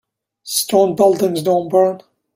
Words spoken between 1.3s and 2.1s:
don't burn.